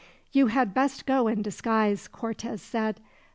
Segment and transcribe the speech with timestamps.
[0.31, 2.99] "You had best go in disguise," Cortez said.